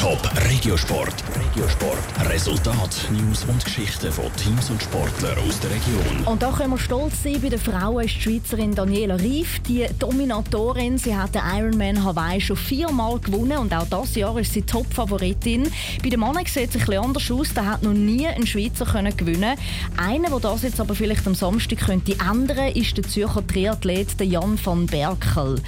Top 0.00 0.30
Regiosport. 0.48 1.12
Regiosport. 1.36 2.30
Resultat, 2.30 3.06
News 3.10 3.44
und 3.44 3.62
Geschichten 3.62 4.10
von 4.10 4.34
Teams 4.36 4.70
und 4.70 4.82
Sportlern 4.82 5.36
aus 5.46 5.60
der 5.60 5.72
Region. 5.72 6.24
Und 6.24 6.40
da 6.40 6.50
können 6.52 6.70
wir 6.70 6.78
stolz 6.78 7.22
sein, 7.22 7.38
bei 7.42 7.50
den 7.50 7.58
Frauen 7.58 8.06
ist 8.06 8.14
die 8.14 8.22
Schweizerin 8.22 8.74
Daniela 8.74 9.16
Rief, 9.16 9.58
die 9.60 9.86
Dominatorin. 9.98 10.96
Sie 10.96 11.14
hat 11.14 11.34
den 11.34 11.42
Ironman 11.54 12.02
Hawaii 12.02 12.40
schon 12.40 12.56
viermal 12.56 13.18
gewonnen 13.18 13.58
und 13.58 13.74
auch 13.74 13.84
dieses 13.84 14.14
Jahr 14.14 14.38
ist 14.38 14.54
sie 14.54 14.62
Top-Favoritin. 14.62 15.70
Bei 16.02 16.08
den 16.08 16.20
Männern 16.20 16.46
sieht 16.46 16.70
es 16.70 16.76
ein 16.76 16.86
bisschen 16.86 17.04
anders 17.04 17.30
aus. 17.30 17.52
Da 17.52 17.66
hat 17.66 17.82
noch 17.82 17.92
nie 17.92 18.26
ein 18.26 18.46
Schweizer 18.46 18.86
können 18.86 19.14
gewinnen. 19.14 19.58
Einer, 19.98 20.30
der 20.30 20.40
das 20.40 20.62
jetzt 20.62 20.80
aber 20.80 20.94
vielleicht 20.94 21.26
am 21.26 21.34
Samstag 21.34 21.80
könnte 21.80 22.16
ändern, 22.26 22.72
ist 22.72 22.96
der 22.96 23.04
Zürcher 23.04 23.46
Triathlet 23.46 24.18
Jan 24.22 24.58
van 24.64 24.86
Berkel. 24.86 25.60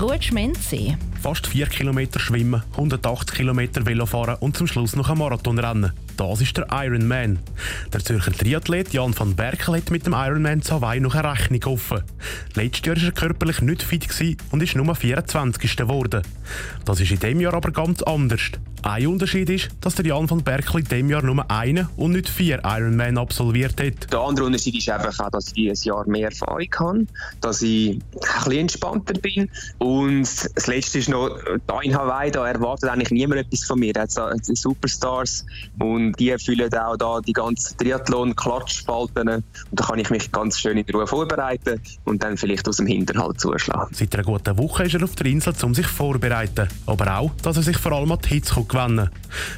Ruhe 0.00 0.20
Menzi. 0.30 0.96
Fast 1.22 1.46
4 1.46 1.66
Kilometer 1.66 2.18
schwimmen, 2.18 2.64
180 2.72 3.36
Kilometer 3.36 3.71
Velofahren 3.80 4.36
und 4.40 4.56
zum 4.56 4.66
Schluss 4.66 4.96
noch 4.96 5.10
ein 5.10 5.18
Marathon 5.18 5.58
rennen. 5.58 5.92
Das 6.16 6.40
ist 6.40 6.56
der 6.56 6.66
Ironman. 6.70 7.38
Der 7.92 8.00
Zürcher 8.00 8.32
Triathlet 8.32 8.92
Jan 8.92 9.18
van 9.18 9.34
Berkel 9.34 9.76
hat 9.76 9.90
mit 9.90 10.06
dem 10.06 10.12
Ironman 10.12 10.62
zu 10.62 10.74
Hawaii 10.74 11.00
noch 11.00 11.14
eine 11.14 11.32
Rechnung 11.32 11.64
offen. 11.64 12.02
Letztes 12.54 12.86
Jahr 12.86 12.96
war 12.96 13.04
er 13.04 13.12
körperlich 13.12 13.60
nicht 13.62 13.82
fit 13.82 14.02
und 14.50 14.62
ist 14.62 14.76
nur 14.76 14.94
24. 14.94 15.76
geworden. 15.76 16.22
Das 16.84 17.00
ist 17.00 17.10
in 17.10 17.18
diesem 17.18 17.40
Jahr 17.40 17.54
aber 17.54 17.70
ganz 17.70 18.02
anders. 18.02 18.52
Ein 18.84 19.06
Unterschied 19.06 19.48
ist, 19.48 19.68
dass 19.80 19.94
der 19.94 20.06
Jan 20.06 20.28
van 20.28 20.42
Berkel 20.42 20.80
in 20.80 20.86
diesem 20.86 21.08
Jahr 21.08 21.22
nur 21.22 21.48
einen 21.48 21.88
und 21.96 22.12
nicht 22.12 22.28
vier 22.28 22.60
Ironman 22.64 23.16
absolviert 23.16 23.80
hat. 23.80 24.12
Der 24.12 24.18
andere 24.18 24.46
Unterschied 24.46 24.76
ist 24.76 24.88
einfach 24.90 25.24
auch, 25.24 25.30
dass 25.30 25.48
ich 25.48 25.52
dieses 25.52 25.84
Jahr 25.84 26.04
mehr 26.08 26.28
Erfahrung 26.30 26.66
habe, 26.78 27.06
dass 27.40 27.62
ich 27.62 27.90
ein 27.92 28.02
bisschen 28.20 28.52
entspannter 28.52 29.14
bin. 29.14 29.48
Und 29.78 30.22
das 30.22 30.66
Letzte 30.66 30.98
ist 30.98 31.08
noch, 31.08 31.38
da 31.68 31.80
in 31.80 31.94
Hawaii, 31.94 32.32
da 32.32 32.46
erwartet 32.46 32.90
eigentlich 32.90 33.12
niemand 33.12 33.42
etwas 33.42 33.61
von 33.66 33.78
mir. 33.80 33.92
Es 33.96 34.14
sind 34.14 34.58
Superstars 34.58 35.44
und 35.78 36.18
die 36.18 36.30
erfüllen 36.30 36.72
auch 36.74 36.96
da 36.96 37.20
die 37.20 37.32
ganzen 37.32 37.76
Triathlon-Klatschspalten. 37.78 39.28
Und 39.28 39.44
da 39.72 39.84
kann 39.84 39.98
ich 39.98 40.10
mich 40.10 40.30
ganz 40.32 40.58
schön 40.58 40.78
in 40.78 40.94
Ruhe 40.94 41.06
vorbereiten 41.06 41.80
und 42.04 42.22
dann 42.22 42.36
vielleicht 42.36 42.68
aus 42.68 42.76
dem 42.76 42.86
Hinterhalt 42.86 43.40
zuschlagen. 43.40 43.94
Seit 43.94 44.14
einer 44.14 44.24
guten 44.24 44.56
Woche 44.58 44.84
ist 44.84 44.94
er 44.94 45.04
auf 45.04 45.14
der 45.14 45.26
Insel, 45.26 45.54
um 45.62 45.74
sich 45.74 45.86
vorzubereiten. 45.86 46.68
Aber 46.86 47.18
auch, 47.18 47.30
dass 47.42 47.56
er 47.56 47.62
sich 47.62 47.78
vor 47.78 47.92
allem 47.92 48.12
an 48.12 48.18
die 48.24 48.28
Hitze 48.28 48.54
gewinnen 48.54 49.10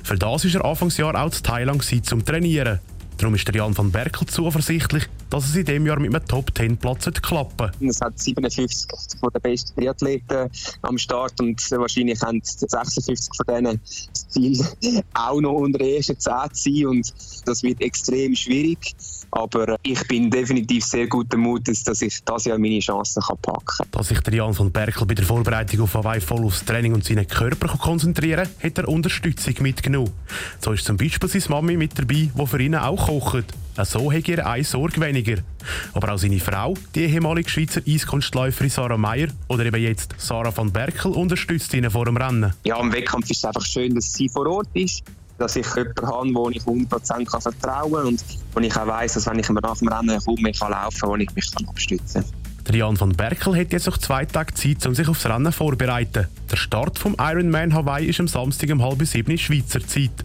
Für 0.03 0.17
das 0.17 0.45
war 0.45 0.55
er 0.55 0.65
Anfangsjahr 0.65 1.15
auch 1.15 1.33
in 1.33 1.43
Thailand 1.43 2.05
zum 2.05 2.25
Trainieren. 2.25 2.81
Darum 3.19 3.35
ist 3.35 3.47
der 3.47 3.55
Jan 3.55 3.77
van 3.77 3.91
Berkel 3.91 4.27
zuversichtlich, 4.27 5.05
dass 5.31 5.47
es 5.47 5.57
in 5.57 5.65
diesem 5.65 5.87
Jahr 5.87 5.99
mit 5.99 6.15
einem 6.15 6.27
Top-10-Platz 6.27 7.11
klappen 7.23 7.71
Es 7.89 8.01
hat 8.01 8.19
57 8.19 8.89
von 9.21 9.31
den 9.33 9.43
besten 9.43 9.75
Triathleten 9.75 10.51
am 10.83 10.99
Start 10.99 11.41
und 11.41 11.61
wahrscheinlich 11.71 12.21
haben 12.23 12.41
56 12.43 13.31
von 13.37 13.47
denen 13.55 13.81
das 14.13 14.29
Ziel, 14.29 14.65
auch 15.15 15.41
noch 15.41 15.53
unter 15.53 15.79
den 15.79 15.97
ersten 15.97 16.19
10 16.19 16.33
zu 16.53 16.63
sein. 16.63 16.87
Und 16.87 17.15
das 17.47 17.63
wird 17.63 17.81
extrem 17.81 18.35
schwierig. 18.35 18.95
Aber 19.31 19.77
ich 19.83 20.07
bin 20.07 20.31
definitiv 20.31 20.85
sehr 20.85 21.09
guter 21.09 21.37
Mutes, 21.37 21.83
dass 21.83 22.03
ich 22.03 22.23
das 22.25 22.45
Jahr 22.45 22.59
meine 22.59 22.79
Chancen 22.79 23.21
packen 23.43 23.65
kann. 23.67 23.87
Dass 23.91 24.09
sich 24.09 24.21
der 24.21 24.35
Jan 24.35 24.55
von 24.55 24.71
Berkel 24.71 25.07
bei 25.07 25.15
der 25.15 25.25
Vorbereitung 25.25 25.81
auf 25.81 25.95
Hawaii 25.95 26.21
voll 26.21 26.45
aufs 26.45 26.65
Training 26.65 26.95
und 26.95 27.05
seinen 27.05 27.27
Körper 27.27 27.67
konzentrieren 27.77 28.49
kann, 28.61 28.71
hat 28.71 28.79
er 28.79 28.89
Unterstützung 28.89 29.55
mitgenommen. 29.61 30.13
So 30.61 30.73
ist 30.73 30.85
zum 30.85 30.97
Beispiel 30.97 31.29
seine 31.29 31.45
Mami 31.49 31.77
mit 31.77 31.99
dabei, 31.99 32.31
die 32.33 32.47
für 32.47 32.63
ihn 32.63 32.77
auch 32.77 33.04
kocht. 33.05 33.45
So 33.83 34.13
hat 34.13 34.29
er 34.29 34.47
eine 34.47 34.65
Sorge 34.65 35.01
weniger. 35.01 35.43
Aber 35.93 36.13
auch 36.13 36.19
seine 36.19 36.39
Frau, 36.39 36.75
die 36.95 37.05
ehemalige 37.05 37.49
Schweizer 37.49 37.81
Eiskunstläuferin 37.87 38.71
Sarah 38.71 38.97
Meyer 38.97 39.29
oder 39.49 39.67
eben 39.67 39.83
jetzt 39.83 40.15
Sarah 40.17 40.57
van 40.57 40.71
Berkel, 40.73 41.13
unterstützt 41.13 41.75
ihn 41.75 41.91
vor 41.91 42.05
dem 42.05 42.17
Rennen. 42.17 42.53
Ja, 42.65 42.77
am 42.79 42.93
Wettkampf 42.93 43.31
ist 43.31 43.39
es 43.39 43.45
einfach 43.45 43.65
schön, 43.65 43.95
dass 43.95 44.13
sie 44.13 44.29
vor 44.29 44.47
Ort 44.47 44.69
ist 44.75 45.03
dass 45.37 45.57
ich 45.57 45.67
jemanden 45.75 46.07
habe, 46.07 46.35
wo 46.35 46.49
ich 46.49 46.63
100% 46.63 47.25
kann 47.25 47.41
vertrauen 47.41 47.93
kann 47.93 48.07
und 48.07 48.25
wo 48.53 48.61
ich 48.61 48.77
auch 48.77 48.87
weiss, 48.87 49.15
dass 49.15 49.27
wenn 49.27 49.41
ich 49.41 49.49
nach 49.49 49.79
dem 49.79 49.89
Rennen 49.89 50.21
komme, 50.21 50.51
ich 50.51 50.61
kann 50.61 50.71
laufen 50.71 51.09
wo 51.09 51.17
ich 51.17 51.35
mich 51.35 51.51
kann 51.51 51.69
abstützen 51.69 52.23
kann. 52.23 52.33
Der 52.69 52.77
Jan 52.77 52.99
van 52.99 53.11
Berkel 53.11 53.57
hat 53.57 53.73
jetzt 53.73 53.87
noch 53.87 53.99
zwei 53.99 54.25
Tage 54.25 54.55
Zeit, 54.55 54.87
um 54.87 54.95
sich 54.95 55.09
aufs 55.09 55.27
Rennen 55.27 55.53
vorzubereiten. 55.53 56.29
Der 56.51 56.57
Start 56.57 56.99
vom 56.99 57.17
Ironman 57.19 57.75
Hawaii 57.75 58.07
ist 58.07 58.21
am 58.21 58.29
Samstag 58.29 58.71
um 58.71 58.83
halb 58.83 59.05
sieben 59.05 59.37
Schweizer 59.37 59.87
Zeit. 59.87 60.25